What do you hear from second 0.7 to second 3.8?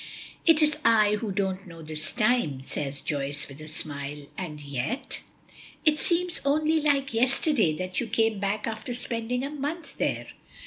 I who don't know this time!" says Joyce, with a